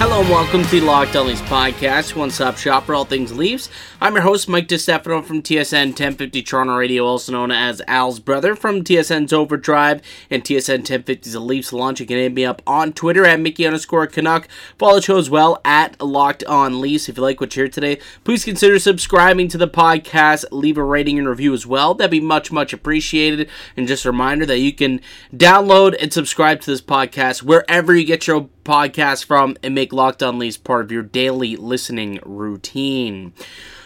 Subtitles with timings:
[0.00, 3.36] Hello and welcome to the Locked On Leafs podcast, one stop shop for all things
[3.36, 3.68] Leafs.
[4.00, 8.54] I'm your host, Mike DiStefano from TSN 1050 Toronto Radio, also known as Al's brother
[8.54, 10.00] from TSN's Overdrive
[10.30, 11.98] and TSN 1050's The Leafs Launch.
[11.98, 14.46] You can hit me up on Twitter at Mickey underscore Canuck.
[14.78, 17.08] Follow the show as well at Locked On Leafs.
[17.08, 20.44] If you like what you hear today, please consider subscribing to the podcast.
[20.52, 21.94] Leave a rating and review as well.
[21.94, 23.50] That'd be much, much appreciated.
[23.76, 25.00] And just a reminder that you can
[25.34, 30.22] download and subscribe to this podcast wherever you get your podcast from and make Locked
[30.22, 33.32] On Leafs part of your daily listening routine.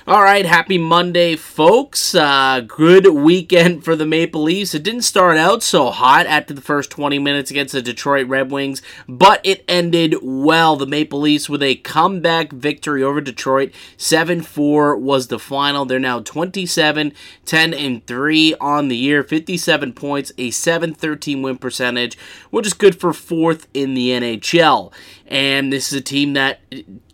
[0.05, 2.13] All right, happy Monday, folks.
[2.13, 4.75] Uh, good weekend for the Maple Leafs.
[4.75, 8.51] It didn't start out so hot after the first 20 minutes against the Detroit Red
[8.51, 10.75] Wings, but it ended well.
[10.75, 13.71] The Maple Leafs with a comeback victory over Detroit.
[13.97, 15.85] 7 4 was the final.
[15.85, 17.13] They're now 27,
[17.45, 22.19] 10, and 3 on the year, 57 points, a 7 13 win percentage,
[22.51, 24.93] which is good for fourth in the NHL.
[25.29, 26.61] And this is a team that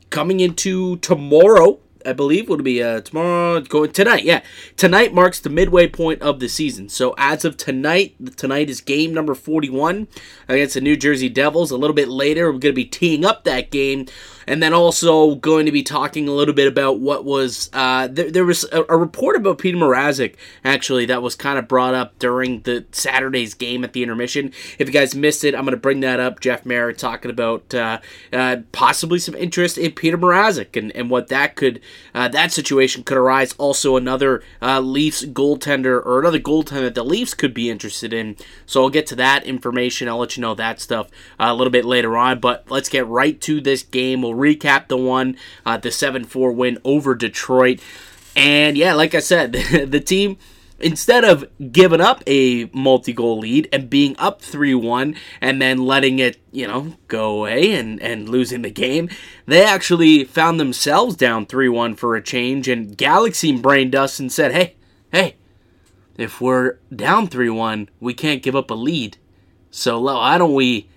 [0.08, 3.60] coming into tomorrow I believe will be uh, tomorrow.
[3.60, 4.42] Going tonight, yeah.
[4.76, 6.88] Tonight marks the midway point of the season.
[6.88, 10.08] So as of tonight, tonight is game number forty-one
[10.48, 11.70] against the New Jersey Devils.
[11.70, 14.06] A little bit later, we're going to be teeing up that game
[14.48, 18.30] and then also going to be talking a little bit about what was uh, there,
[18.30, 22.18] there, was a, a, report about Peter Mrazek actually that was kind of brought up
[22.18, 24.52] during the Saturday's game at the intermission.
[24.78, 26.40] If you guys missed it, I'm going to bring that up.
[26.40, 28.00] Jeff Marek talking about uh,
[28.32, 31.80] uh, possibly some interest in Peter Mrazek and, and what that could
[32.14, 33.54] uh, that situation could arise.
[33.58, 38.34] Also, another uh, Leafs goaltender or another goaltender that the Leafs could be interested in.
[38.64, 40.08] So I'll get to that information.
[40.08, 42.40] I'll let you know that stuff uh, a little bit later on.
[42.40, 44.22] But let's get right to this game.
[44.22, 45.36] We'll recap the one,
[45.66, 47.80] uh, the 7 4 win over Detroit.
[48.36, 49.52] And yeah, like I said,
[49.86, 50.38] the team
[50.80, 56.40] instead of giving up a multi-goal lead and being up 3-1 and then letting it
[56.52, 59.08] you know go away and, and losing the game
[59.46, 64.52] they actually found themselves down 3-1 for a change and galaxy brained us and said
[64.52, 64.76] hey
[65.12, 65.34] hey
[66.16, 69.16] if we're down 3-1 we can't give up a lead
[69.70, 70.88] so why don't we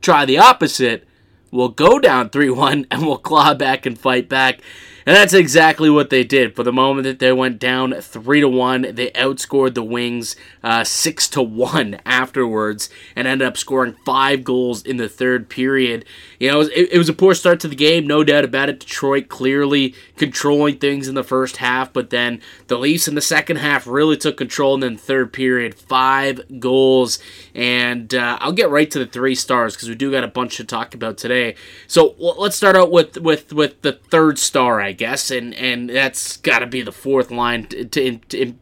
[0.00, 1.06] try the opposite
[1.50, 4.60] will go down 3 1 and we'll claw back and fight back.
[5.06, 6.54] And that's exactly what they did.
[6.54, 10.84] For the moment that they went down 3 to 1, they outscored the Wings uh,
[10.84, 16.04] 6 to 1 afterwards and ended up scoring 5 goals in the third period.
[16.40, 18.80] You know, it, it was a poor start to the game, no doubt about it.
[18.80, 23.56] Detroit clearly controlling things in the first half, but then the Leafs in the second
[23.58, 24.72] half really took control.
[24.72, 27.18] And then third period, 5 goals.
[27.54, 30.56] And uh, I'll get right to the three stars because we do got a bunch
[30.56, 31.56] to talk about today.
[31.86, 36.38] So let's start out with, with, with the third star, I guess, and and that's
[36.38, 37.66] got to be the fourth line.
[37.66, 38.54] To, to, to,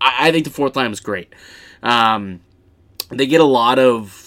[0.00, 1.32] I think the fourth line was great.
[1.82, 2.40] Um,
[3.08, 4.21] they get a lot of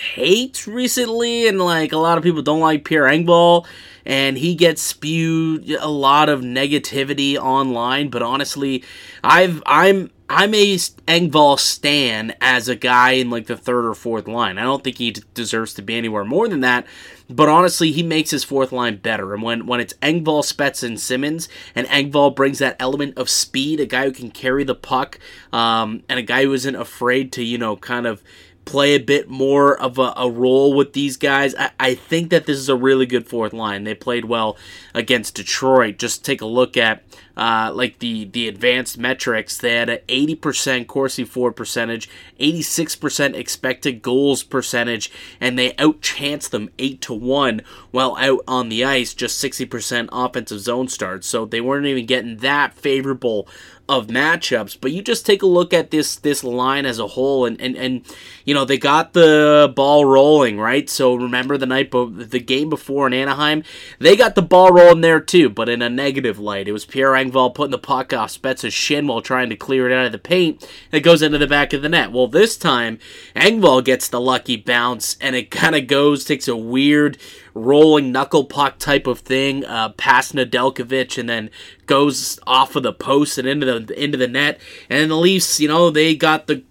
[0.00, 3.66] hate recently, and like a lot of people don't like Pierre Engvall,
[4.04, 8.08] and he gets spewed a lot of negativity online.
[8.08, 8.82] But honestly,
[9.22, 14.28] I've I'm I'm a Engvall stan as a guy in like the third or fourth
[14.28, 14.58] line.
[14.58, 16.86] I don't think he deserves to be anywhere more than that.
[17.30, 19.32] But honestly, he makes his fourth line better.
[19.34, 23.78] And when, when it's Engvall, Spezza, and Simmons, and Engvall brings that element of speed,
[23.78, 25.20] a guy who can carry the puck,
[25.52, 28.20] um, and a guy who isn't afraid to, you know, kind of
[28.70, 31.56] play a bit more of a, a role with these guys.
[31.56, 33.82] I, I, think that this is a really good fourth line.
[33.82, 34.56] They played well
[34.94, 35.98] against Detroit.
[35.98, 37.02] Just take a look at
[37.40, 39.56] uh, like the the advanced metrics.
[39.56, 42.08] They had an 80% Corsi for percentage,
[42.38, 47.62] 86% expected goals percentage, and they outchanced them eight to one
[47.92, 49.14] while out on the ice.
[49.14, 51.26] Just 60% offensive zone starts.
[51.26, 53.48] So they weren't even getting that favorable
[53.90, 57.44] of matchups, but you just take a look at this this line as a whole,
[57.44, 58.02] and and, and
[58.44, 60.88] you know they got the ball rolling right.
[60.88, 63.64] So remember the night the game before in Anaheim,
[63.98, 66.68] they got the ball rolling there too, but in a negative light.
[66.68, 69.94] It was Pierre Engvall putting the puck off Spezza's shin while trying to clear it
[69.94, 70.66] out of the paint.
[70.92, 72.12] It goes into the back of the net.
[72.12, 72.98] Well, this time
[73.34, 77.18] Engvall gets the lucky bounce, and it kind of goes takes a weird
[77.54, 81.50] rolling knuckle puck type of thing uh, past Nedeljkovic and then
[81.86, 84.60] goes off of the post and into the into the net.
[84.88, 86.62] And the Leafs, you know, they got the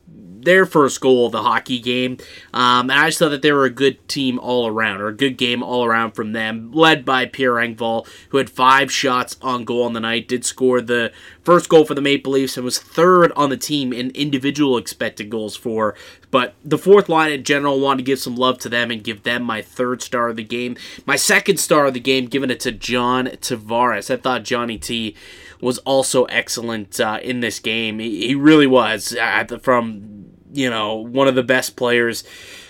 [0.43, 2.17] their first goal of the hockey game.
[2.53, 5.15] Um, and I just thought that they were a good team all around, or a
[5.15, 9.63] good game all around from them, led by Pierre Engvall, who had five shots on
[9.63, 11.11] goal on the night, did score the
[11.43, 15.29] first goal for the Maple Leafs and was third on the team in individual expected
[15.29, 15.95] goals for.
[16.31, 19.23] But the fourth line in general, wanted to give some love to them and give
[19.23, 20.77] them my third star of the game.
[21.05, 24.13] My second star of the game, giving it to John Tavares.
[24.13, 25.15] I thought Johnny T
[25.61, 27.99] was also excellent uh, in this game.
[27.99, 32.23] He, he really was uh, from you know one of the best players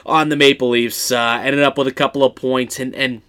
[0.06, 1.12] on the Maple Leafs.
[1.12, 3.22] Uh, ended up with a couple of points and and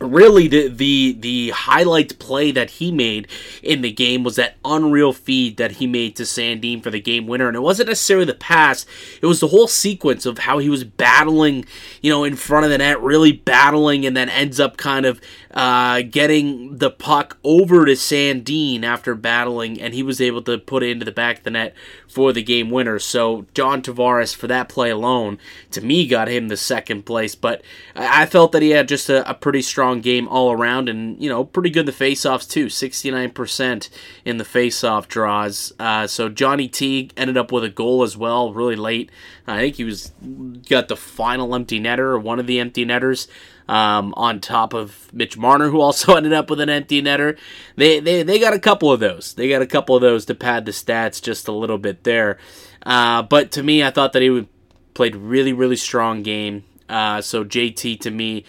[0.00, 3.28] really the the the highlight play that he made
[3.62, 7.26] in the game was that unreal feed that he made to Sandin for the game
[7.26, 8.86] winner and it wasn't necessarily the pass
[9.22, 11.64] it was the whole sequence of how he was battling
[12.02, 15.20] you know in front of the net really battling and then ends up kind of
[15.54, 20.82] uh, getting the puck over to Sandin after battling and he was able to put
[20.82, 21.74] it into the back of the net
[22.08, 25.38] for the game winner so John Tavares for that play alone
[25.70, 27.62] to me got him the second place but
[27.96, 31.28] I felt that he had just a, a pretty strong game all around, and you
[31.28, 32.68] know, pretty good the faceoffs too.
[32.68, 33.88] Sixty nine percent
[34.24, 35.72] in the faceoff draws.
[35.78, 39.10] Uh, so Johnny T ended up with a goal as well, really late.
[39.46, 40.12] I think he was
[40.68, 43.28] got the final empty netter or one of the empty netters.
[43.66, 47.38] Um, on top of Mitch Marner, who also ended up with an empty netter.
[47.76, 49.32] They, they they got a couple of those.
[49.32, 52.38] They got a couple of those to pad the stats just a little bit there.
[52.84, 54.46] Uh, but to me, I thought that he
[54.92, 56.64] played really really strong game.
[56.90, 58.44] Uh, so JT to me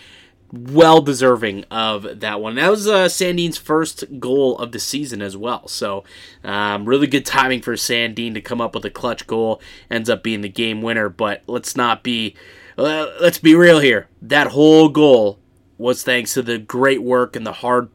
[0.56, 2.56] well deserving of that one.
[2.56, 5.68] That was uh, Sandin's first goal of the season as well.
[5.68, 6.03] So,
[6.44, 9.61] um, really good timing for Sandin to come up with a clutch goal.
[9.89, 11.09] Ends up being the game winner.
[11.09, 12.35] But let's not be,
[12.77, 14.07] let's be real here.
[14.22, 15.39] That whole goal
[15.77, 17.89] was thanks to the great work and the hard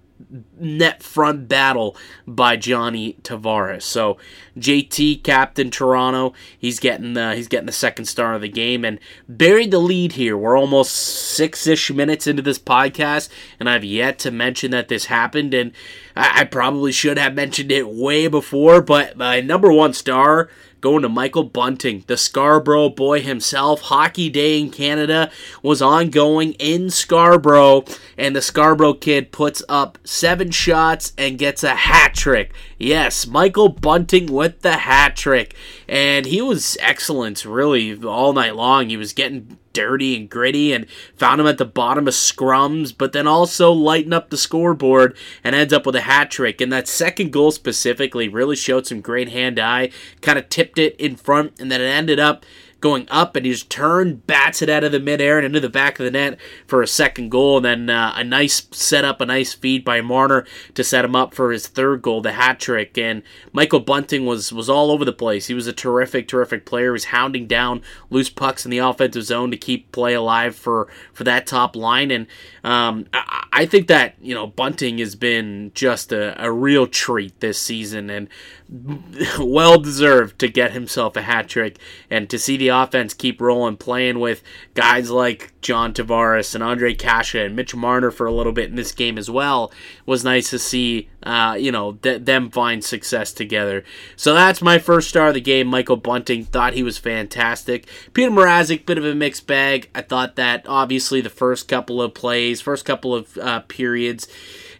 [0.58, 1.96] net front battle
[2.26, 3.82] by Johnny Tavares.
[3.82, 4.18] So
[4.58, 8.98] JT, captain Toronto, he's getting the he's getting the second star of the game and
[9.28, 10.36] buried the lead here.
[10.36, 13.28] We're almost six ish minutes into this podcast,
[13.58, 15.54] and I've yet to mention that this happened.
[15.54, 15.72] And
[16.14, 20.50] I, I probably should have mentioned it way before, but my number one star
[20.80, 23.82] going to Michael Bunting, the Scarborough boy himself.
[23.82, 25.30] Hockey Day in Canada
[25.62, 27.84] was ongoing in Scarborough,
[28.16, 32.52] and the Scarborough kid puts up seven shots and gets a hat trick.
[32.78, 35.54] Yes, Michael Bunting with the hat trick.
[35.90, 38.90] And he was excellent, really, all night long.
[38.90, 43.12] He was getting dirty and gritty and found him at the bottom of scrums, but
[43.12, 46.60] then also lighten up the scoreboard and ends up with a hat trick.
[46.60, 49.90] And that second goal specifically really showed some great hand eye,
[50.20, 52.46] kind of tipped it in front, and then it ended up
[52.80, 55.98] going up, and he's turned, bats it out of the midair and into the back
[55.98, 57.58] of the net for a second goal.
[57.58, 61.34] And then uh, a nice setup, a nice feed by Marner to set him up
[61.34, 62.96] for his third goal, the hat trick.
[62.96, 63.22] And
[63.52, 65.46] Michael Bunting was was all over the place.
[65.46, 66.86] He was a terrific, terrific player.
[66.86, 70.88] He was hounding down loose pucks in the offensive zone to keep play alive for
[71.12, 72.10] for that top line.
[72.10, 72.26] And
[72.64, 77.38] um, I, I, think that you know Bunting has been just a, a real treat
[77.40, 78.28] this season, and
[79.38, 81.78] well deserved to get himself a hat trick
[82.08, 84.42] and to see the offense keep rolling, playing with
[84.74, 88.76] guys like John Tavares and Ondrej Kase and Mitch Marner for a little bit in
[88.76, 89.72] this game as well.
[90.06, 93.84] Was nice to see, uh, you know, th- them find success together.
[94.16, 95.66] So that's my first star of the game.
[95.66, 97.86] Michael Bunting thought he was fantastic.
[98.14, 99.90] Peter Mrazek, bit of a mixed bag.
[99.94, 104.28] I thought that obviously the first couple of plays, first couple of uh, periods,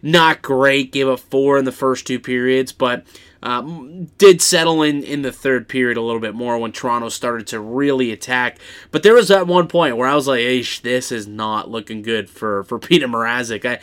[0.01, 0.91] not great.
[0.91, 3.05] Gave up four in the first two periods, but
[3.43, 7.47] um, did settle in in the third period a little bit more when Toronto started
[7.47, 8.59] to really attack.
[8.91, 10.41] But there was that one point where I was like,
[10.81, 13.65] this is not looking good for, for Peter Mrazek.
[13.65, 13.79] I,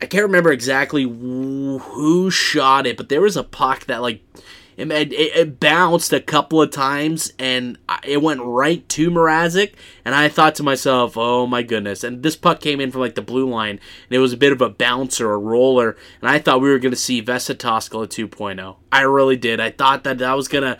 [0.00, 4.22] I can't remember exactly who shot it, but there was a puck that, like,
[4.76, 9.72] it, it, it, bounced a couple of times and it went right to Mrazek.
[10.04, 12.04] And I thought to myself, oh my goodness.
[12.04, 14.52] And this puck came in from like the blue line and it was a bit
[14.52, 15.96] of a bouncer, a roller.
[16.20, 18.76] And I thought we were going to see Vesa Toskala 2.0.
[18.92, 19.60] I really did.
[19.60, 20.78] I thought that that was going to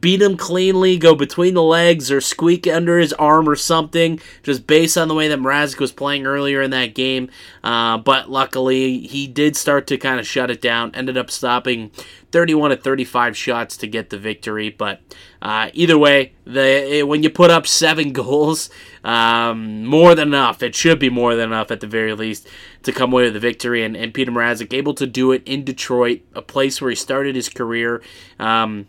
[0.00, 4.66] beat him cleanly, go between the legs, or squeak under his arm or something, just
[4.66, 7.30] based on the way that Mrazek was playing earlier in that game.
[7.62, 11.90] Uh, but luckily, he did start to kind of shut it down, ended up stopping
[12.32, 14.70] 31 to 35 shots to get the victory.
[14.70, 15.00] But
[15.40, 18.70] uh, either way, the when you put up seven goals,
[19.06, 20.62] um, more than enough.
[20.62, 22.48] It should be more than enough at the very least
[22.82, 23.84] to come away with the victory.
[23.84, 27.36] And, and Peter Mrazek able to do it in Detroit, a place where he started
[27.36, 28.02] his career.
[28.40, 28.88] Um,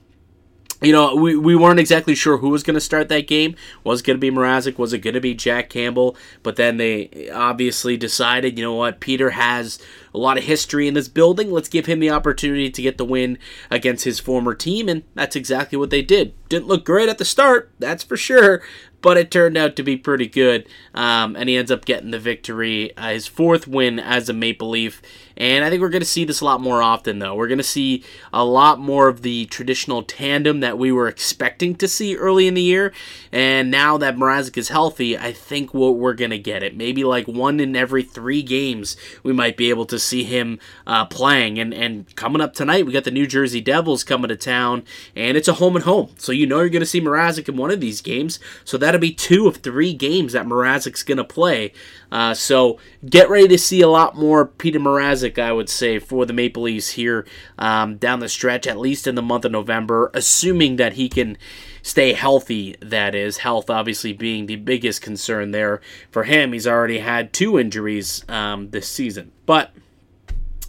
[0.81, 3.55] you know, we, we weren't exactly sure who was going to start that game.
[3.83, 4.77] Was going to be Mrazek?
[4.77, 6.15] Was it going to be Jack Campbell?
[6.43, 9.79] But then they obviously decided, you know what, Peter has
[10.13, 11.51] a lot of history in this building.
[11.51, 13.37] Let's give him the opportunity to get the win
[13.71, 16.33] against his former team, and that's exactly what they did.
[16.49, 18.61] Didn't look great at the start, that's for sure,
[19.01, 20.67] but it turned out to be pretty good.
[20.93, 24.69] Um, and he ends up getting the victory, uh, his fourth win as a Maple
[24.69, 25.01] Leaf.
[25.37, 27.35] And I think we're going to see this a lot more often, though.
[27.35, 31.75] We're going to see a lot more of the traditional tandem that we were expecting
[31.75, 32.91] to see early in the year.
[33.31, 36.75] And now that Mrazek is healthy, I think what we're going to get it.
[36.75, 41.05] Maybe like one in every three games, we might be able to see him uh,
[41.05, 41.59] playing.
[41.59, 44.85] And, and coming up tonight, we got the New Jersey Devils coming to town,
[45.15, 46.09] and it's a home and home.
[46.17, 48.39] So you know you're going to see Mrazek in one of these games.
[48.65, 51.73] So that'll be two of three games that Mrazek's going to play.
[52.09, 56.25] Uh, so get ready to see a lot more Peter Mrazek, I would say, for
[56.25, 57.27] the Maple Leafs here
[57.59, 61.37] um, down the stretch, at least in the month of November, assuming that he can
[61.81, 63.39] stay healthy, that is.
[63.39, 66.53] Health obviously being the biggest concern there for him.
[66.53, 69.33] He's already had two injuries um, this season.
[69.45, 69.71] But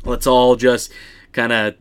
[0.04, 0.92] let's all just
[1.30, 1.74] kind of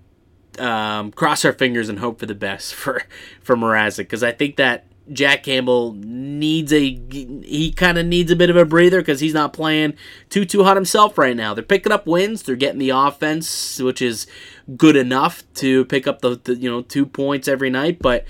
[0.60, 3.02] um, cross our fingers and hope for the best for
[3.42, 8.36] for Mrazek because I think that Jack Campbell needs a he kind of needs a
[8.36, 9.94] bit of a breather because he's not playing
[10.30, 11.54] too too hot himself right now.
[11.54, 14.28] They're picking up wins, they're getting the offense, which is
[14.76, 18.26] good enough to pick up the, the you know two points every night, but.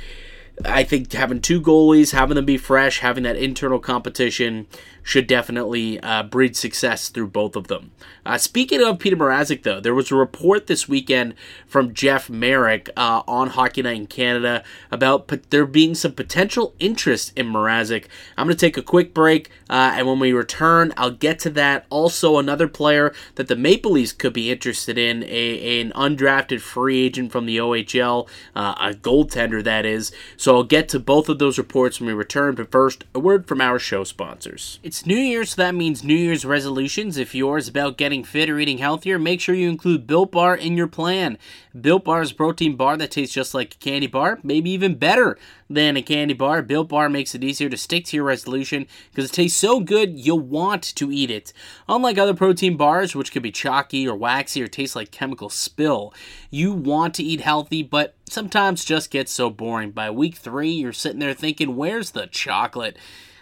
[0.65, 4.65] I think having two goalies, having them be fresh, having that internal competition
[5.07, 7.91] should definitely uh, breed success through both of them.
[8.25, 11.33] Uh, speaking of Peter Mrazek, though, there was a report this weekend
[11.65, 16.73] from Jeff Marek uh, on Hockey Night in Canada about p- there being some potential
[16.77, 18.07] interest in Mrazek.
[18.35, 21.49] I'm going to take a quick break, uh, and when we return, I'll get to
[21.51, 21.85] that.
[21.89, 27.05] Also, another player that the Maple Leafs could be interested in, a, an undrafted free
[27.05, 30.11] agent from the OHL, uh, a goaltender that is.
[30.35, 33.47] So I'll get to both of those reports when we return, but first, a word
[33.47, 34.79] from our show sponsors.
[34.83, 37.17] It's New Year, so that means New Year's resolutions.
[37.17, 40.77] If yours about getting fit or eating healthier, make sure you include Built Bar in
[40.77, 41.37] your plan.
[41.79, 44.95] Built Bar is a protein bar that tastes just like a candy bar, maybe even
[44.95, 45.37] better
[45.69, 46.61] than a candy bar.
[46.61, 50.17] Built Bar makes it easier to stick to your resolution because it tastes so good
[50.17, 51.51] you'll want to eat it.
[51.89, 56.13] Unlike other protein bars, which could be chalky or waxy or taste like chemical spill,
[56.49, 59.91] you want to eat healthy, but sometimes just gets so boring.
[59.91, 62.97] By week three, you're sitting there thinking, where's the chocolate?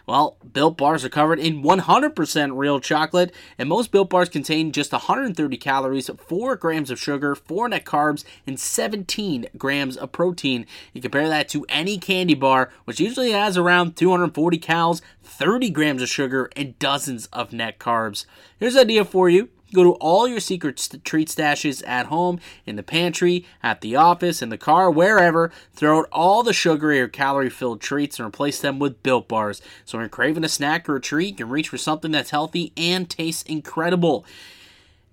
[0.08, 4.92] Well, Built Bars are covered in 100% real chocolate, and most Built Bars contain just
[4.92, 10.68] 130 calories, 4 grams of sugar, 4 net carbs, and 17 grams of protein.
[10.94, 16.02] You compare that to any candy bar, which usually has around 240 calories, 30 grams
[16.02, 18.26] of sugar, and dozens of net carbs.
[18.60, 19.50] Here's an idea for you.
[19.74, 23.96] Go to all your secret st- treat stashes at home, in the pantry, at the
[23.96, 25.52] office, in the car, wherever.
[25.74, 29.62] Throw out all the sugary or calorie filled treats and replace them with built bars.
[29.84, 32.30] So when you're craving a snack or a treat, you can reach for something that's
[32.30, 34.26] healthy and tastes incredible.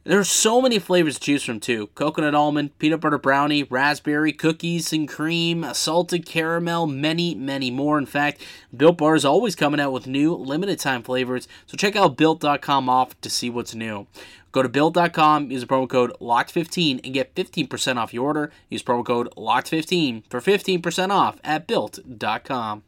[0.04, 1.86] There's so many flavors to choose from too.
[1.94, 7.98] Coconut almond, peanut butter brownie, raspberry, cookies and cream, salted caramel, many, many more.
[7.98, 8.42] In fact,
[8.76, 12.88] Built Bar is always coming out with new limited time flavors, so check out built.com
[12.88, 14.08] off to see what's new.
[14.52, 18.52] Go to built.com, use the promo code LOCKED15 and get 15% off your order.
[18.68, 22.82] Use promo code LOCKED15 for 15% off at built.com.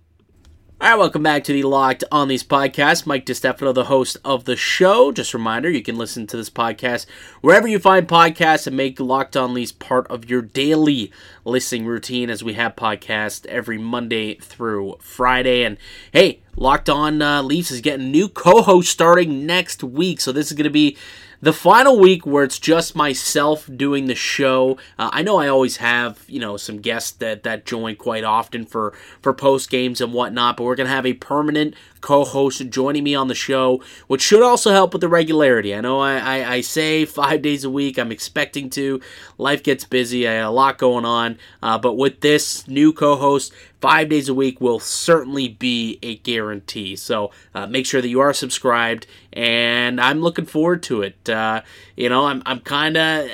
[0.81, 3.07] All right, welcome back to the Locked on Leafs podcast.
[3.07, 5.13] Mike DiStefano, the host of the show.
[5.13, 7.07] Just a reminder, you can listen to this podcast
[7.41, 11.13] wherever you find podcasts and make Locked on Leafs part of your daily
[11.45, 15.63] listening routine as we have podcasts every Monday through Friday.
[15.63, 15.79] And
[16.13, 20.21] hey, Locked on uh, Leafs is getting new co-host starting next week.
[20.21, 20.99] So this is going to be
[21.45, 24.79] the final week where it's just myself doing the show.
[24.99, 28.65] Uh, I know I always have you know some guests that that join quite often
[28.65, 31.75] for for post games and whatnot, but we're gonna have a permanent
[32.05, 35.75] co-host joining me on the show, which should also help with the regularity.
[35.75, 37.99] I know I, I, I say five days a week.
[37.99, 39.01] I'm expecting to.
[39.39, 40.29] Life gets busy.
[40.29, 44.35] I have a lot going on, uh, but with this new co-host, five days a
[44.35, 46.95] week will certainly be a guarantee.
[46.95, 51.27] So uh, make sure that you are subscribed, and I'm looking forward to it.
[51.27, 51.63] Uh,
[51.97, 53.31] you know, I'm I'm kind of.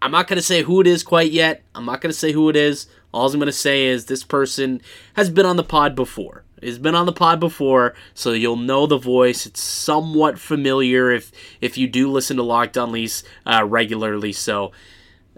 [0.00, 1.64] I'm not going to say who it is quite yet.
[1.74, 2.86] I'm not going to say who it is.
[3.12, 4.80] All I'm going to say is this person
[5.14, 8.86] has been on the pod before has been on the pod before, so you'll know
[8.86, 9.46] the voice.
[9.46, 14.32] It's somewhat familiar if if you do listen to Locked On Leafs uh, regularly.
[14.32, 14.72] So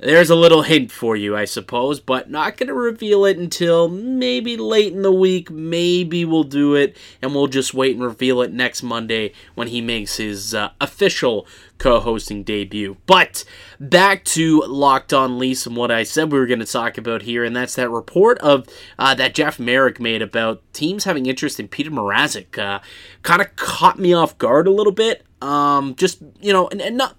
[0.02, 3.88] there's a little hint for you, I suppose, but not going to reveal it until
[3.88, 5.50] maybe late in the week.
[5.50, 9.80] Maybe we'll do it, and we'll just wait and reveal it next Monday when he
[9.80, 12.96] makes his uh, official co-hosting debut.
[13.06, 13.44] But
[13.78, 17.22] back to Locked On Leafs and what I said we were going to talk about
[17.22, 18.66] here, and that's that report of
[18.98, 22.58] uh, that Jeff Marek made about teams having interest in Peter Mrazek.
[22.58, 22.80] Uh,
[23.22, 25.26] kind of caught me off guard a little bit.
[25.42, 27.16] Um, just you know, and, and not.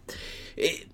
[0.58, 0.91] It,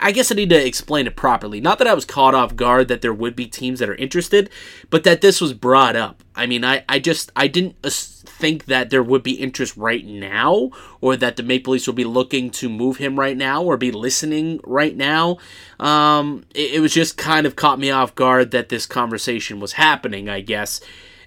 [0.00, 1.60] I guess I need to explain it properly.
[1.60, 4.48] Not that I was caught off guard that there would be teams that are interested,
[4.88, 6.24] but that this was brought up.
[6.34, 10.70] I mean, I, I just I didn't think that there would be interest right now,
[11.02, 13.92] or that the Maple Leafs would be looking to move him right now, or be
[13.92, 15.36] listening right now.
[15.78, 19.74] Um, it, it was just kind of caught me off guard that this conversation was
[19.74, 20.26] happening.
[20.26, 20.80] I guess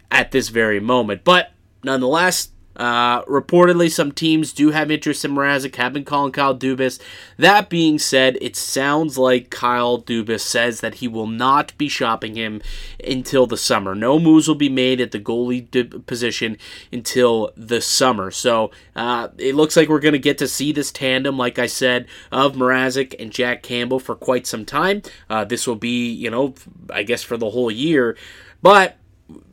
[0.09, 1.51] at this very moment, but
[1.83, 7.01] nonetheless, uh, reportedly, some teams do have interest in Mrazek, have been calling Kyle Dubas.
[7.37, 12.35] That being said, it sounds like Kyle Dubas says that he will not be shopping
[12.35, 12.61] him
[13.03, 13.95] until the summer.
[13.95, 16.57] No moves will be made at the goalie position
[16.91, 18.29] until the summer.
[18.29, 21.65] So uh, it looks like we're going to get to see this tandem, like I
[21.65, 25.01] said, of Mrazek and Jack Campbell for quite some time.
[25.29, 26.53] Uh, this will be, you know,
[26.91, 28.15] I guess for the whole year.
[28.61, 28.97] But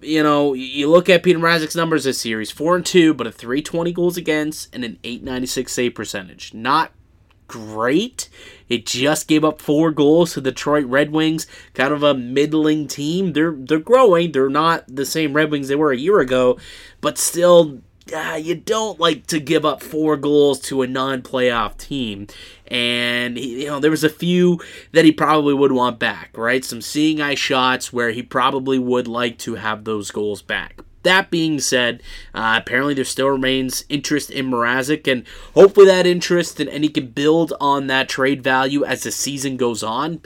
[0.00, 2.38] you know, you look at Peter Mrazek's numbers this year.
[2.38, 5.72] He's four and two, but a three twenty goals against and an eight ninety six
[5.72, 6.54] save percentage.
[6.54, 6.92] Not
[7.46, 8.28] great.
[8.68, 12.86] It just gave up four goals to the Detroit Red Wings, kind of a middling
[12.86, 13.32] team.
[13.32, 14.32] They're they're growing.
[14.32, 16.58] They're not the same Red Wings they were a year ago,
[17.00, 22.26] but still uh, you don't like to give up four goals to a non-playoff team.
[22.66, 24.60] And you know there was a few
[24.92, 26.64] that he probably would want back right?
[26.64, 30.80] Some seeing eye shots where he probably would like to have those goals back.
[31.02, 32.02] That being said,
[32.34, 36.88] uh, apparently there still remains interest in Mrazek, and hopefully that interest and, and he
[36.88, 40.22] can build on that trade value as the season goes on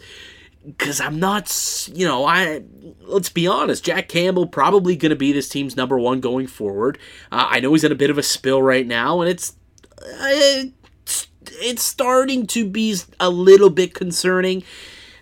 [0.69, 2.63] because I'm not, you know, I
[3.03, 6.99] let's be honest, Jack Campbell probably going to be this team's number one going forward.
[7.33, 9.55] Uh, I know he's in a bit of a spill right now, and it's,
[10.01, 10.65] uh,
[11.03, 14.63] it's it's starting to be a little bit concerning.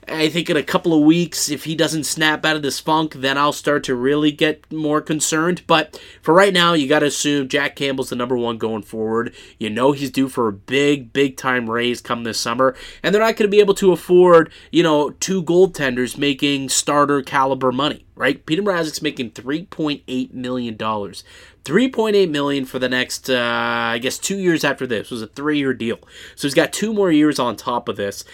[0.08, 3.14] I think in a couple of weeks, if he doesn't snap out of this funk,
[3.14, 5.62] then I'll start to really get more concerned.
[5.66, 9.34] But for right now, you got to assume Jack Campbell's the number one going forward.
[9.58, 13.22] You know he's due for a big, big time raise come this summer, and they're
[13.22, 18.06] not going to be able to afford, you know, two goaltenders making starter caliber money,
[18.14, 18.46] right?
[18.46, 21.24] Peter Mrazek's making three point eight million dollars.
[21.64, 25.26] 3.8 million for the next uh, i guess two years after this it was a
[25.26, 25.98] three-year deal
[26.36, 28.24] so he's got two more years on top of this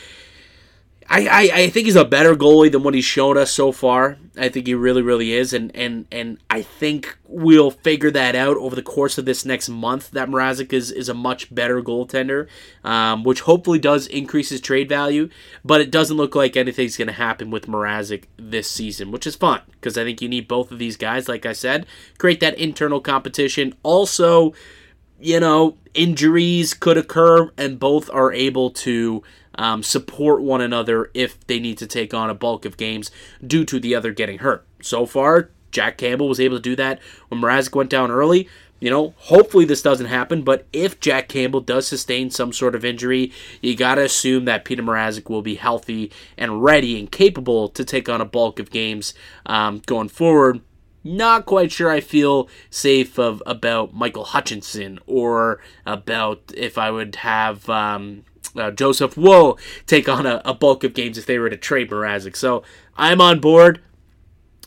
[1.12, 4.16] I, I, I think he's a better goalie than what he's shown us so far.
[4.34, 8.56] I think he really, really is, and and and I think we'll figure that out
[8.56, 10.10] over the course of this next month.
[10.12, 12.48] That Mrazek is is a much better goaltender,
[12.82, 15.28] um, which hopefully does increase his trade value.
[15.62, 19.36] But it doesn't look like anything's going to happen with Mrazek this season, which is
[19.36, 21.28] fun because I think you need both of these guys.
[21.28, 21.84] Like I said,
[22.16, 23.74] create that internal competition.
[23.82, 24.54] Also,
[25.20, 29.22] you know, injuries could occur, and both are able to
[29.56, 33.10] um, support one another if they need to take on a bulk of games
[33.46, 34.66] due to the other getting hurt.
[34.80, 38.48] So far, Jack Campbell was able to do that when Mrazek went down early.
[38.78, 42.84] You know, hopefully this doesn't happen, but if Jack Campbell does sustain some sort of
[42.84, 47.68] injury, you got to assume that Peter Mrazek will be healthy and ready and capable
[47.68, 49.14] to take on a bulk of games
[49.46, 50.62] um, going forward.
[51.04, 57.14] Not quite sure I feel safe of about Michael Hutchinson or about if I would
[57.16, 58.24] have um,
[58.56, 61.90] uh, Joseph Woll take on a, a, bulk of games if they were to trade
[61.90, 62.36] Mrazek.
[62.36, 62.62] So
[62.96, 63.80] I'm on board.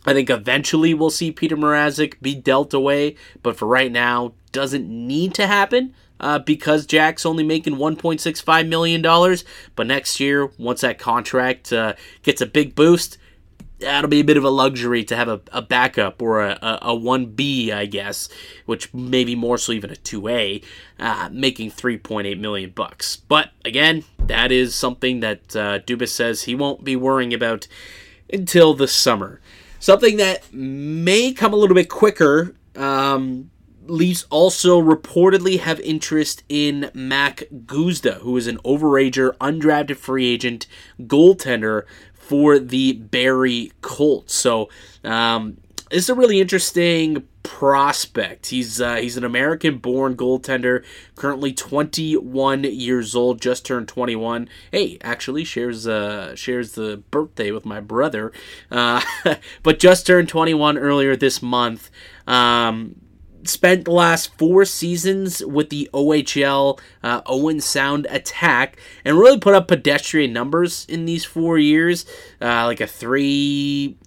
[0.06, 4.88] I think eventually we'll see Peter Mrazek be dealt away, but for right now, doesn't
[4.88, 5.94] need to happen.
[6.18, 9.02] Uh, because Jack's only making $1.65 million.
[9.76, 13.18] But next year, once that contract uh, gets a big boost,
[13.80, 16.80] that'll be a bit of a luxury to have a, a backup or a, a,
[16.82, 18.30] a 1B, I guess,
[18.66, 20.64] which maybe more so even a 2A,
[21.00, 23.18] uh, making 3.8 million bucks.
[23.18, 27.68] But again, that is something that uh, Dubas says he won't be worrying about
[28.32, 29.42] until the summer.
[29.80, 32.56] Something that may come a little bit quicker.
[32.76, 33.52] Um,
[33.88, 40.66] Leafs also reportedly have interest in Mac Guzda, who is an overager, undrafted free agent
[41.02, 41.84] goaltender
[42.28, 44.34] for the Barrie Colts.
[44.34, 44.70] So
[45.04, 45.58] um,
[45.92, 48.48] this is a really interesting prospect.
[48.48, 50.84] He's uh, he's an American-born goaltender,
[51.16, 54.50] currently 21 years old, just turned 21.
[54.72, 58.32] Hey, actually shares uh, shares the birthday with my brother,
[58.72, 59.02] uh,
[59.64, 61.92] but just turned 21 earlier this month.
[62.26, 63.05] Um,
[63.50, 69.54] spent the last four seasons with the OHL uh, Owen Sound Attack and really put
[69.54, 72.06] up pedestrian numbers in these four years,
[72.42, 73.98] uh, like a three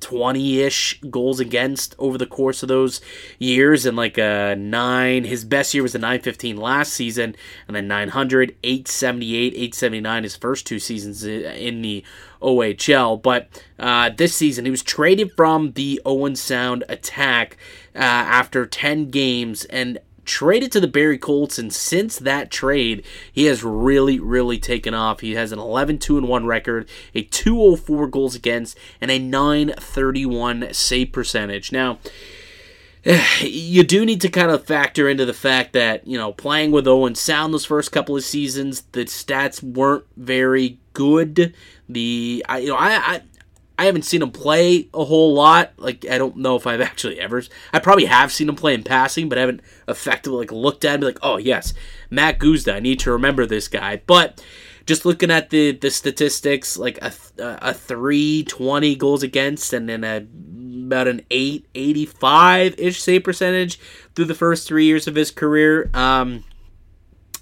[0.00, 3.00] 20 ish goals against over the course of those
[3.38, 5.24] years, and like a 9.
[5.24, 7.36] His best year was the 915 last season,
[7.66, 12.04] and then 900, 878, 879 his first two seasons in the
[12.42, 13.20] OHL.
[13.20, 17.56] But uh, this season, he was traded from the Owen Sound attack
[17.94, 23.44] uh, after 10 games, and traded to the Barrie Colts, and since that trade, he
[23.44, 25.20] has really, really taken off.
[25.20, 31.12] He has an 11 2 1 record, a 204 goals against, and a 931 save
[31.12, 31.72] percentage.
[31.72, 31.98] Now,
[33.40, 36.88] you do need to kind of factor into the fact that you know playing with
[36.88, 41.54] Owen Sound those first couple of seasons, the stats weren't very good.
[41.88, 43.22] The I you know I, I
[43.78, 45.72] I haven't seen him play a whole lot.
[45.76, 47.42] Like I don't know if I've actually ever.
[47.72, 50.88] I probably have seen him play in passing, but I haven't effectively like looked at
[50.88, 51.74] him and be like, oh yes,
[52.10, 52.74] Matt Guzda.
[52.74, 54.02] I need to remember this guy.
[54.06, 54.42] But
[54.86, 60.04] just looking at the the statistics, like a a three twenty goals against, and then
[60.04, 60.26] a
[60.86, 63.80] about an 885 ish save percentage
[64.14, 65.90] through the first three years of his career.
[65.92, 66.44] Um,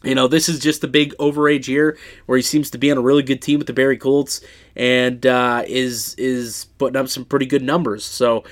[0.05, 2.99] you know, this is just a big overage year where he seems to be on
[2.99, 4.41] a really good team with the Barrie Colts
[4.77, 8.05] and uh, is is putting up some pretty good numbers.
[8.05, 8.45] So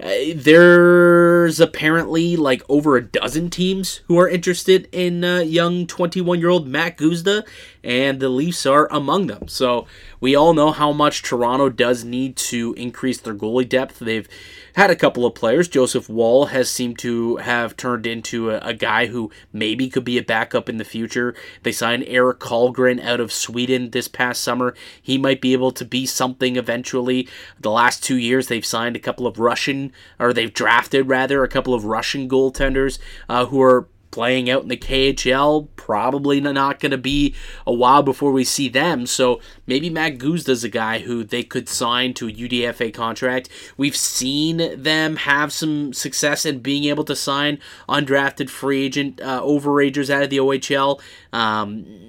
[0.00, 6.38] uh, there's apparently like over a dozen teams who are interested in uh, young 21
[6.38, 7.44] year old Matt Guzda,
[7.82, 9.48] and the Leafs are among them.
[9.48, 9.86] So
[10.20, 13.98] we all know how much Toronto does need to increase their goalie depth.
[13.98, 14.28] They've
[14.74, 15.68] had a couple of players.
[15.68, 20.18] Joseph Woll has seemed to have turned into a, a, guy who maybe could be
[20.18, 21.34] a backup in the future.
[21.62, 24.74] They signed Eric Källgren out of Sweden this past summer.
[25.02, 27.28] He might be able to be something eventually.
[27.58, 31.48] The last two years, they've signed a couple of Russian, or they've drafted rather, a
[31.48, 35.68] couple of Russian goaltenders uh, who are playing out in the KHL.
[35.76, 37.34] Probably not going to be
[37.66, 39.06] a while before we see them.
[39.06, 43.48] So maybe Matt Guzda's a guy who they could sign to a UDFA contract.
[43.76, 49.42] We've seen them have some success in being able to sign undrafted free agent uh,
[49.42, 51.00] overagers out of the OHL.
[51.32, 52.08] Um,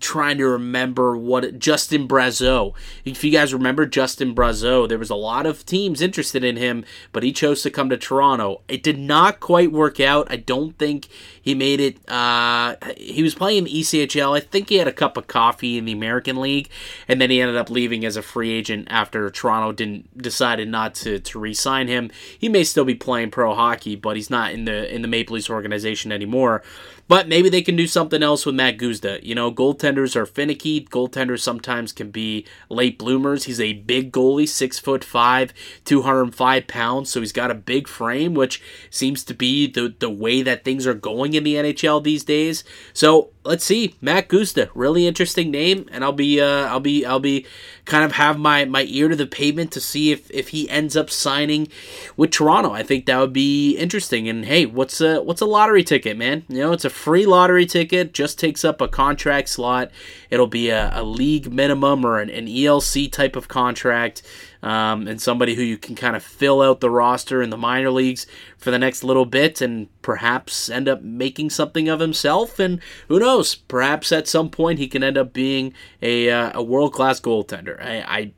[0.00, 2.74] trying to remember what Justin Brazeau.
[3.04, 6.84] If you guys remember Justin Brazeau, there was a lot of teams interested in him,
[7.12, 8.62] but he chose to come to Toronto.
[8.68, 10.26] It did not quite work out.
[10.30, 11.08] I don't think
[11.46, 12.10] he made it.
[12.10, 14.36] Uh, he was playing the ECHL.
[14.36, 16.68] I think he had a cup of coffee in the American League,
[17.06, 20.96] and then he ended up leaving as a free agent after Toronto didn't decided not
[20.96, 22.10] to to re-sign him.
[22.36, 25.34] He may still be playing pro hockey, but he's not in the in the Maple
[25.34, 26.64] Leafs organization anymore.
[27.08, 29.22] But maybe they can do something else with Matt Guzda.
[29.22, 30.84] You know, goaltenders are finicky.
[30.84, 33.44] Goaltenders sometimes can be late bloomers.
[33.44, 35.54] He's a big goalie, six foot five,
[35.84, 37.10] 205 pounds.
[37.10, 40.84] So he's got a big frame, which seems to be the, the way that things
[40.84, 42.64] are going in the NHL these days.
[42.92, 47.20] So let's see, Matt Guzda really interesting name, and I'll be uh, I'll be I'll
[47.20, 47.46] be
[47.84, 50.96] kind of have my my ear to the pavement to see if if he ends
[50.96, 51.68] up signing
[52.16, 52.72] with Toronto.
[52.72, 54.28] I think that would be interesting.
[54.28, 56.44] And hey, what's a what's a lottery ticket, man?
[56.48, 58.12] You know, it's a free lottery ticket.
[58.12, 59.90] Just takes up a contract slot.
[60.30, 64.22] It'll be a, a league minimum or an, an ELC type of contract
[64.66, 67.90] um, and somebody who you can kind of fill out the roster in the minor
[67.90, 72.58] leagues for the next little bit and perhaps end up making something of himself.
[72.58, 76.62] And who knows, perhaps at some point he can end up being a, uh, a
[76.62, 77.80] world class goaltender.
[77.80, 78.32] I, I,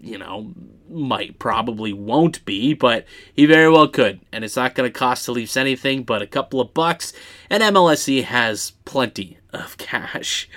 [0.00, 0.52] you know,
[0.88, 4.20] might probably won't be, but he very well could.
[4.32, 7.12] And it's not going to cost the Leafs anything but a couple of bucks.
[7.48, 10.48] And MLSE has plenty of cash.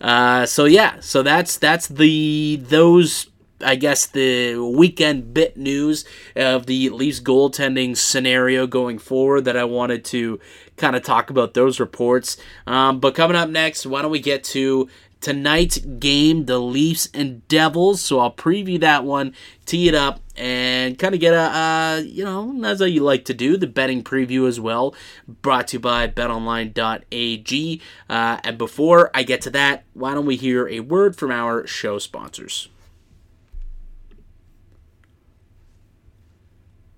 [0.00, 3.28] Uh, so yeah, so that's that's the those
[3.60, 6.04] I guess the weekend bit news
[6.36, 10.38] of the Leafs goaltending scenario going forward that I wanted to
[10.76, 12.36] kind of talk about those reports.
[12.66, 14.88] Um, but coming up next, why don't we get to
[15.20, 18.00] tonight's game, the Leafs and Devils?
[18.00, 19.34] So I'll preview that one,
[19.66, 23.56] tee it up, and kind of get a, you know, as you like to do,
[23.56, 24.94] the betting preview as well,
[25.26, 27.80] brought to you by betonline.ag.
[28.08, 31.66] Uh, and before I get to that, why don't we hear a word from our
[31.66, 32.68] show sponsors?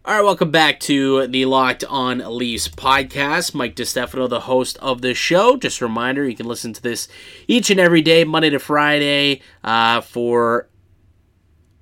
[0.02, 3.54] All right, welcome back to the Locked On Leafs podcast.
[3.54, 5.58] Mike DiStefano, the host of the show.
[5.58, 7.06] Just a reminder, you can listen to this
[7.46, 10.70] each and every day, Monday to Friday, uh, for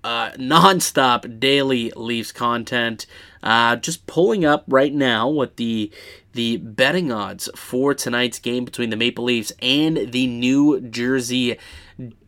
[0.02, 3.07] uh, nonstop daily Leafs content.
[3.40, 5.92] Uh, just pulling up right now what the
[6.33, 11.57] the betting odds for tonight's game between the Maple Leafs and the New Jersey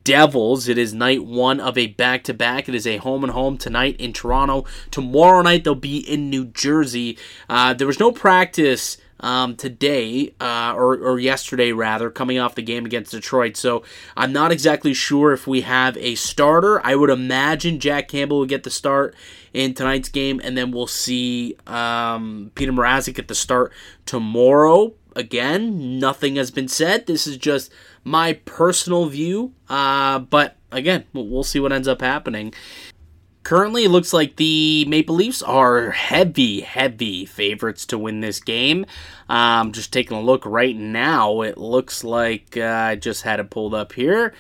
[0.05, 0.69] Devils.
[0.69, 2.69] It is night one of a back to back.
[2.69, 4.65] It is a home and home tonight in Toronto.
[4.91, 7.19] Tomorrow night they'll be in New Jersey.
[7.49, 8.97] Uh, there was no practice.
[9.23, 13.55] Um, today, uh, or, or yesterday rather, coming off the game against Detroit.
[13.55, 13.85] So
[14.17, 16.81] I'm not exactly sure if we have a starter.
[16.87, 19.15] I would imagine Jack Campbell will get the start
[19.53, 23.75] in tonight's game, and then we'll see um, Peter Mrazek at the start
[24.07, 24.95] tomorrow.
[25.15, 27.07] Again, nothing has been said.
[27.07, 27.71] This is just
[28.05, 32.53] my personal view, uh, but again, we'll see what ends up happening.
[33.43, 38.87] currently, it looks like the Maple Leafs are heavy, heavy favorites to win this game.
[39.29, 43.51] Um, just taking a look right now, it looks like uh, I just had it
[43.51, 44.35] pulled up here.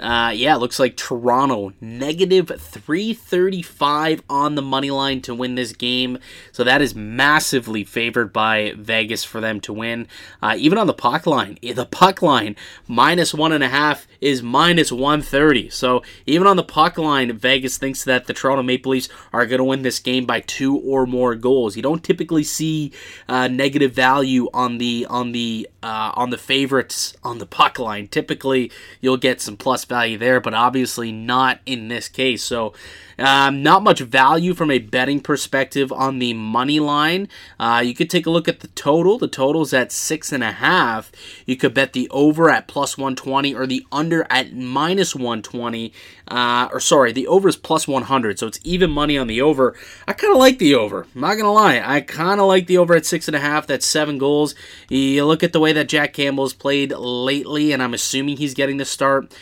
[0.00, 6.18] Uh, yeah, looks like Toronto negative 335 on the money line to win this game.
[6.50, 10.08] So that is massively favored by Vegas for them to win.
[10.42, 12.56] Uh, even on the puck line, eh, the puck line
[12.88, 15.68] minus one and a half is minus 130.
[15.70, 19.58] So even on the puck line, Vegas thinks that the Toronto Maple Leafs are going
[19.58, 21.76] to win this game by two or more goals.
[21.76, 22.90] You don't typically see
[23.28, 28.08] uh, negative value on the on the uh, on the favorites on the puck line.
[28.08, 32.42] Typically, you'll get some plus value there, but obviously not in this case.
[32.42, 32.72] So
[33.18, 37.28] um, not much value from a betting perspective on the money line.
[37.58, 39.18] Uh, you could take a look at the total.
[39.18, 41.12] The total's at six and a half.
[41.46, 45.92] You could bet the over at plus 120 or the under at minus 120.
[46.26, 49.76] Uh, or sorry, the over is plus 100, so it's even money on the over.
[50.08, 51.06] I kind of like the over.
[51.14, 53.66] I'm not gonna lie, I kind of like the over at six and a half.
[53.66, 54.54] That's seven goals.
[54.88, 58.54] You look at the way that Jack Campbell has played lately, and I'm assuming he's
[58.54, 59.34] getting the start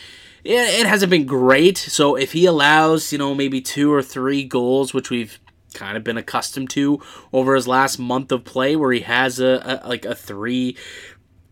[0.43, 1.77] it, hasn't been great.
[1.77, 5.39] So if he allows, you know, maybe two or three goals, which we've
[5.73, 7.01] kind of been accustomed to
[7.31, 10.77] over his last month of play, where he has a, a like a three,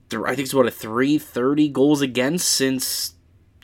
[0.10, 3.14] th- I think it's about a three thirty goals against since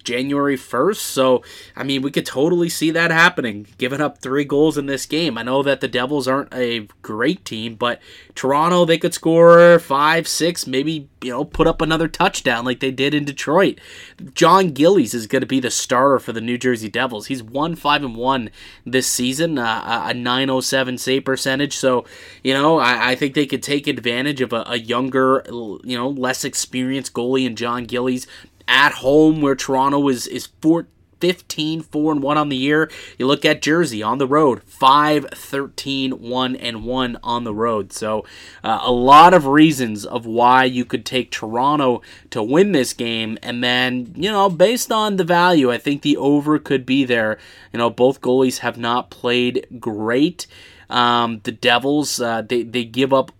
[0.08, 0.96] January 1st.
[0.96, 1.43] So,
[1.76, 5.38] I mean, we could totally see that happening, giving up three goals in this game.
[5.38, 8.00] I know that the Devils aren't a great team, but
[8.34, 12.89] Toronto, they could score five, six, maybe, you know, put up another touchdown like they
[12.89, 13.82] did in Detroit.
[14.34, 17.28] John Gillies is going to be the starter for the New Jersey Devils.
[17.28, 18.50] He's 1 5 and 1
[18.86, 21.76] this season, uh, a 907 save percentage.
[21.76, 22.06] So,
[22.46, 26.08] you know, I, I think they could take advantage of a, a younger, you know,
[26.08, 28.26] less experienced goalie in John Gillies
[28.67, 30.88] at home where Toronto is is 4
[31.19, 32.89] 15 4 and 1 on the year.
[33.17, 37.91] You look at Jersey on the road, 5 13 1 and 1 on the road.
[37.93, 38.25] So,
[38.63, 43.38] uh, a lot of reasons of why you could take Toronto to win this game
[43.41, 47.38] and then, you know, based on the value, I think the over could be there.
[47.73, 50.47] You know, both goalies have not played great.
[50.89, 53.32] Um, the Devils, uh, they, they give up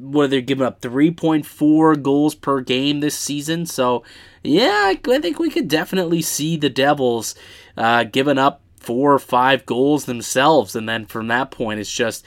[0.00, 3.66] where they're giving up 3.4 goals per game this season.
[3.66, 4.04] So,
[4.42, 7.34] yeah, I think we could definitely see the Devils
[7.76, 10.74] uh, giving up four or five goals themselves.
[10.74, 12.24] And then from that point, it's just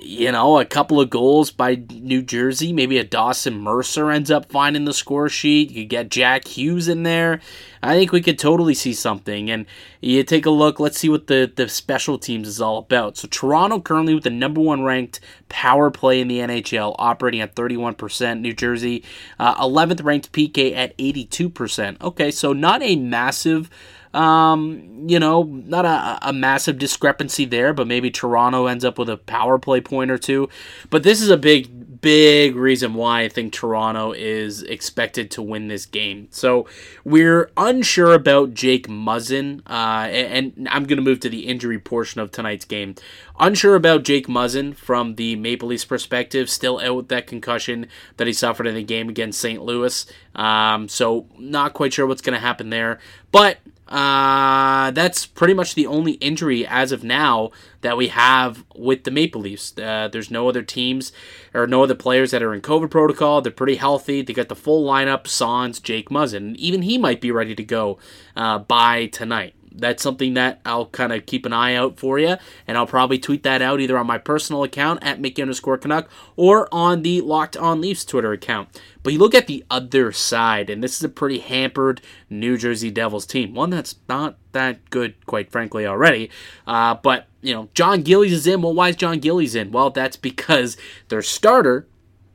[0.00, 2.72] you know, a couple of goals by New Jersey.
[2.72, 5.70] Maybe a Dawson Mercer ends up finding the score sheet.
[5.70, 7.40] You get Jack Hughes in there.
[7.82, 9.50] I think we could totally see something.
[9.50, 9.66] And
[10.00, 13.16] you take a look, let's see what the, the special teams is all about.
[13.16, 17.56] So, Toronto currently with the number one ranked power play in the NHL, operating at
[17.56, 18.40] 31%.
[18.40, 19.04] New Jersey,
[19.38, 22.00] uh, 11th ranked PK at 82%.
[22.00, 23.68] Okay, so not a massive
[24.14, 29.08] um, you know, not a, a massive discrepancy there, but maybe Toronto ends up with
[29.08, 30.48] a power play point or two.
[30.90, 35.68] But this is a big, big reason why I think Toronto is expected to win
[35.68, 36.28] this game.
[36.30, 36.66] So
[37.04, 42.20] we're unsure about Jake Muzzin, uh, and, I'm going to move to the injury portion
[42.20, 42.94] of tonight's game.
[43.40, 47.86] Unsure about Jake Muzzin from the Maple Leafs perspective, still out with that concussion
[48.18, 49.62] that he suffered in the game against St.
[49.62, 50.06] Louis.
[50.34, 53.00] Um, so not quite sure what's going to happen there.
[53.32, 53.58] But
[53.92, 57.50] uh, that's pretty much the only injury as of now
[57.82, 59.76] that we have with the Maple Leafs.
[59.76, 61.12] Uh, there's no other teams
[61.52, 63.42] or no other players that are in COVID protocol.
[63.42, 64.22] They're pretty healthy.
[64.22, 66.56] They got the full lineup: Sans, Jake Muzzin.
[66.56, 67.98] Even he might be ready to go
[68.34, 72.36] uh, by tonight that's something that I'll kind of keep an eye out for you,
[72.66, 76.08] and I'll probably tweet that out either on my personal account at Mickey underscore Canuck
[76.36, 78.68] or on the Locked On Leafs Twitter account.
[79.02, 82.90] But you look at the other side, and this is a pretty hampered New Jersey
[82.90, 86.30] Devils team, one that's not that good, quite frankly, already.
[86.66, 88.62] Uh, but you know, John Gillies is in.
[88.62, 89.72] Well, why is John Gillies in?
[89.72, 90.76] Well, that's because
[91.08, 91.86] their starter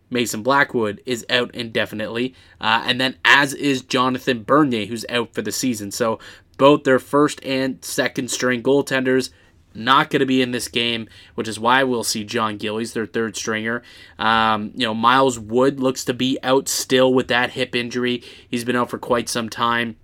[0.09, 5.41] Mason Blackwood is out indefinitely, uh, and then as is Jonathan Bernier, who's out for
[5.41, 5.91] the season.
[5.91, 6.19] So
[6.57, 9.29] both their first and second string goaltenders
[9.77, 13.05] not going to be in this game, which is why we'll see John Gillies, their
[13.05, 13.83] third stringer.
[14.17, 18.23] Um, you know, Miles Wood looks to be out still with that hip injury.
[18.49, 19.97] He's been out for quite some time.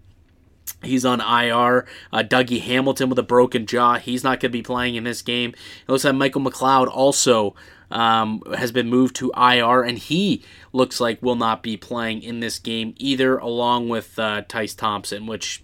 [0.83, 1.85] He's on IR.
[2.11, 3.95] Uh, Dougie Hamilton with a broken jaw.
[3.95, 5.51] He's not going to be playing in this game.
[5.51, 7.55] It looks like Michael McLeod also
[7.89, 12.41] um, has been moved to IR, and he looks like will not be playing in
[12.41, 15.63] this game either, along with uh, Tyce Thompson, which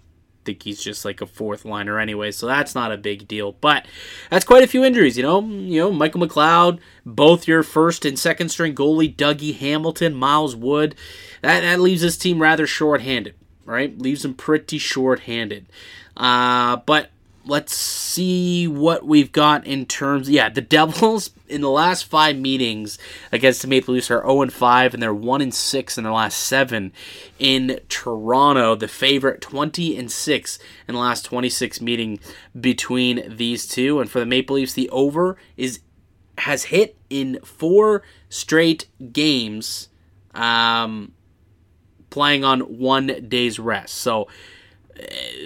[0.50, 3.52] think he's just like a fourth liner anyway, so that's not a big deal.
[3.60, 3.86] But
[4.30, 5.40] that's quite a few injuries, you know.
[5.40, 10.94] You know, Michael McLeod, both your first and second string goalie, Dougie Hamilton, Miles Wood.
[11.42, 13.34] That that leaves this team rather short-handed,
[13.64, 13.96] right?
[13.98, 15.66] Leaves them pretty short-handed.
[16.16, 17.10] Uh, but
[17.46, 17.74] let's
[18.10, 20.28] see what we've got in terms.
[20.28, 22.98] Yeah, the Devils in the last five meetings
[23.32, 26.12] against the Maple Leafs are 0 and 5, and they're 1 and 6 in the
[26.12, 26.92] last seven.
[27.38, 32.20] In Toronto, the favorite 20 and 6 in the last 26 meeting
[32.58, 34.00] between these two.
[34.00, 35.80] And for the Maple Leafs, the over is
[36.38, 39.88] has hit in four straight games,
[40.34, 41.12] um,
[42.08, 43.94] playing on one day's rest.
[43.96, 44.26] So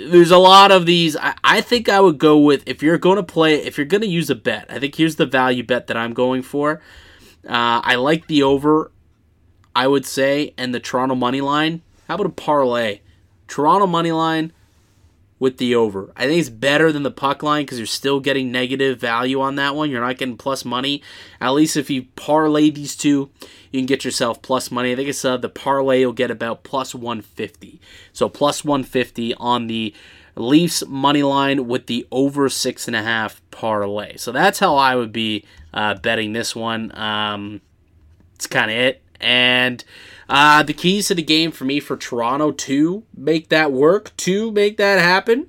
[0.06, 1.16] there's a lot of these.
[1.16, 4.00] I, I, think I would go with if you're going to play, if you're going
[4.02, 4.66] to use a bet.
[4.68, 6.80] I think here's the value bet that I'm going for.
[7.46, 8.90] Uh, I like the over,
[9.76, 11.82] I would say, and the Toronto money line.
[12.08, 13.00] How about a parlay?
[13.48, 14.52] Toronto money line
[15.38, 16.12] with the over.
[16.16, 19.56] I think it's better than the puck line because you're still getting negative value on
[19.56, 19.90] that one.
[19.90, 21.02] You're not getting plus money.
[21.40, 23.30] At least if you parlay these two,
[23.70, 24.92] you can get yourself plus money.
[24.92, 27.80] I think it's uh, the parlay you'll get about plus 150.
[28.12, 29.94] So plus 150 on the
[30.36, 34.16] Leafs money line with the over six and a half parlay.
[34.16, 36.96] So that's how I would be uh, betting this one.
[36.98, 37.60] Um,
[38.34, 39.03] it's kind of it.
[39.20, 39.84] And
[40.28, 44.50] uh, the keys to the game for me for Toronto to make that work, to
[44.52, 45.48] make that happen,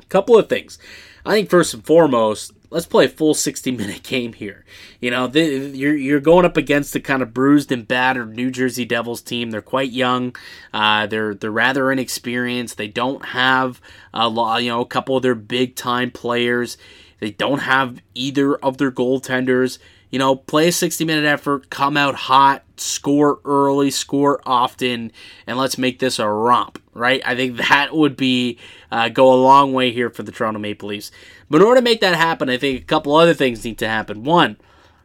[0.00, 0.78] a couple of things.
[1.24, 4.64] I think first and foremost, let's play a full 60 minute game here.
[5.00, 8.50] You know, the, you're you're going up against the kind of bruised and battered New
[8.50, 9.50] Jersey Devils team.
[9.50, 10.34] They're quite young.
[10.72, 12.76] Uh, they're they're rather inexperienced.
[12.76, 13.80] They don't have
[14.14, 16.76] a lot, you know, a couple of their big time players.
[17.18, 19.78] They don't have either of their goaltenders
[20.10, 25.12] you know, play a 60 minute effort, come out hot, score early, score often,
[25.46, 27.22] and let's make this a romp, right?
[27.24, 28.58] I think that would be
[28.90, 31.12] uh, go a long way here for the Toronto Maple Leafs.
[31.48, 33.88] But in order to make that happen, I think a couple other things need to
[33.88, 34.24] happen.
[34.24, 34.56] One,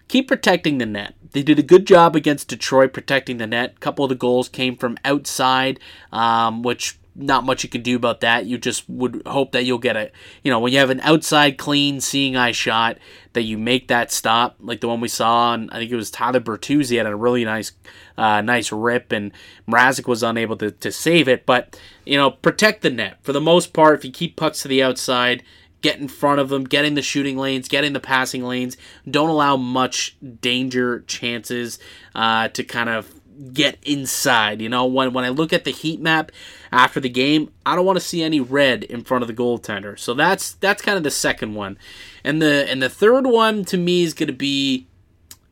[0.08, 1.16] keep protecting the net.
[1.32, 3.74] They did a good job against Detroit protecting the net.
[3.76, 5.80] A couple of the goals came from outside,
[6.12, 8.46] um, which not much you can do about that.
[8.46, 10.12] You just would hope that you'll get a,
[10.44, 12.98] you know, when you have an outside clean seeing eye shot,
[13.34, 16.12] that you make that stop, like the one we saw on, I think it was
[16.12, 17.72] Tyler Bertuzzi had a really nice,
[18.18, 19.32] uh, nice rip, and
[19.68, 21.46] Mrazek was unable to, to save it.
[21.46, 23.18] But, you know, protect the net.
[23.24, 25.44] For the most part, if you keep pucks to the outside,
[25.82, 28.76] get in front of them, getting the shooting lanes, getting the passing lanes,
[29.10, 31.78] don't allow much danger chances
[32.16, 33.14] uh, to kind of
[33.54, 34.62] get inside.
[34.62, 36.32] You know, when when I look at the heat map
[36.72, 39.98] after the game, I don't want to see any red in front of the goaltender.
[39.98, 41.78] So that's that's kind of the second one,
[42.24, 44.88] and the and the third one to me is going to be,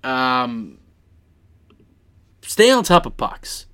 [0.04, 0.78] um,
[2.42, 3.68] stay on top of pucks.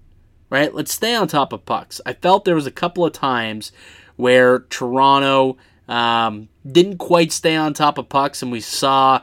[0.52, 2.02] Right, let's stay on top of pucks.
[2.08, 3.72] I felt there was a couple of times
[4.16, 9.22] where Toronto um, didn't quite stay on top of pucks, and we saw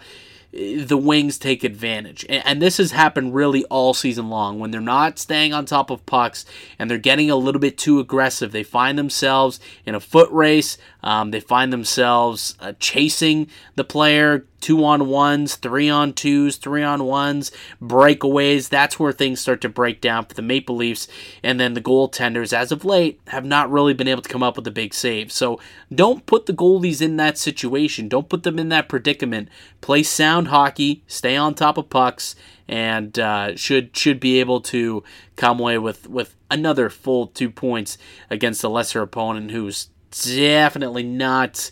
[0.56, 2.24] the Wings take advantage.
[2.28, 4.58] And this has happened really all season long.
[4.58, 6.44] When they're not staying on top of pucks
[6.78, 10.78] and they're getting a little bit too aggressive, they find themselves in a foot race.
[11.02, 16.82] Um, they find themselves uh, chasing the player, two on ones, three on twos, three
[16.82, 18.68] on ones, breakaways.
[18.68, 21.08] That's where things start to break down for the Maple Leafs.
[21.42, 24.56] And then the goaltenders, as of late, have not really been able to come up
[24.56, 25.30] with a big save.
[25.32, 25.60] So
[25.94, 28.08] don't put the goalies in that situation.
[28.08, 29.48] Don't put them in that predicament.
[29.80, 32.34] Play sound hockey, stay on top of pucks,
[32.68, 35.04] and uh, should should be able to
[35.36, 37.98] come away with, with another full two points
[38.30, 41.70] against a lesser opponent who's definitely not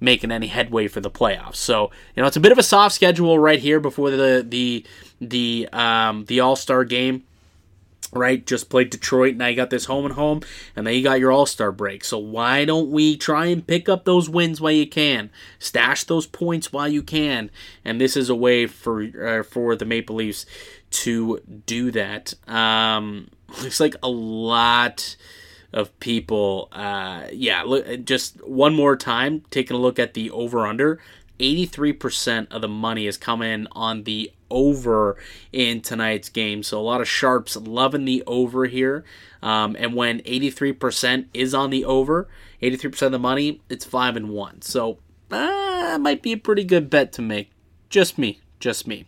[0.00, 1.56] making any headway for the playoffs.
[1.56, 4.84] So you know it's a bit of a soft schedule right here before the the
[5.20, 7.24] the um, the All Star game.
[8.12, 9.36] Right, just played Detroit.
[9.36, 10.40] Now you got this home and home,
[10.74, 12.02] and then you got your All Star break.
[12.02, 16.26] So why don't we try and pick up those wins while you can, stash those
[16.26, 17.52] points while you can,
[17.84, 20.44] and this is a way for uh, for the Maple Leafs
[20.90, 22.34] to do that.
[22.48, 23.28] Um,
[23.62, 25.14] looks like a lot
[25.72, 26.68] of people.
[26.72, 31.00] Uh, yeah, look, just one more time, taking a look at the over under.
[31.38, 35.16] 83% of the money is coming on the over
[35.52, 36.62] in tonight's game.
[36.62, 39.04] So a lot of sharps loving the over here.
[39.42, 42.28] Um, and when 83% is on the over,
[42.60, 44.62] 83% of the money, it's 5 and 1.
[44.62, 44.98] So
[45.30, 47.50] uh, might be a pretty good bet to make.
[47.88, 48.40] Just me.
[48.58, 49.06] Just me.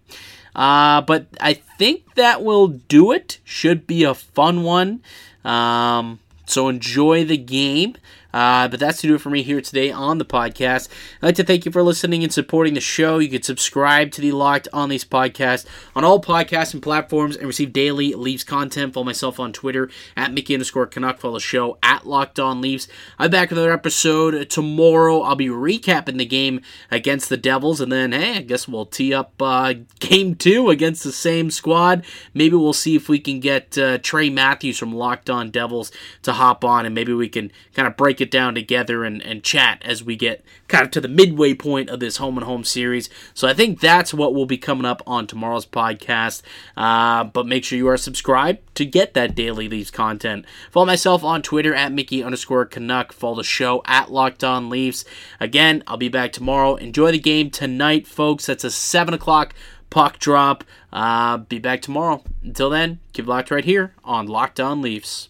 [0.54, 3.40] Uh, but I think that will do it.
[3.44, 5.02] Should be a fun one.
[5.44, 6.20] Um,
[6.52, 7.96] so enjoy the game.
[8.32, 10.88] Uh, but that's to do it for me here today on the podcast.
[11.20, 13.18] I'd like to thank you for listening and supporting the show.
[13.18, 17.46] You can subscribe to the Locked on Leafs podcast on all podcasts and platforms and
[17.46, 18.94] receive daily Leafs content.
[18.94, 21.18] Follow myself on Twitter at Mickey underscore Canuck.
[21.18, 22.88] Follow the show at Locked on Leafs.
[23.18, 25.20] I'm back with another episode tomorrow.
[25.20, 29.12] I'll be recapping the game against the Devils, and then hey, I guess we'll tee
[29.12, 32.04] up uh, game two against the same squad.
[32.32, 35.92] Maybe we'll see if we can get uh, Trey Matthews from Locked On Devils
[36.22, 39.42] to hop on, and maybe we can kind of break get down together and, and
[39.42, 42.62] chat as we get kind of to the midway point of this home and home
[42.62, 43.10] series.
[43.34, 46.42] So I think that's what will be coming up on tomorrow's podcast.
[46.76, 50.44] Uh, but make sure you are subscribed to get that daily Leafs content.
[50.70, 53.12] Follow myself on Twitter at Mickey underscore Canuck.
[53.12, 55.04] Follow the show at Locked On Leafs.
[55.40, 56.76] Again, I'll be back tomorrow.
[56.76, 58.46] Enjoy the game tonight, folks.
[58.46, 59.52] That's a 7 o'clock
[59.90, 60.62] puck drop.
[60.92, 62.22] Uh, be back tomorrow.
[62.44, 65.28] Until then, keep locked right here on Locked On Leafs.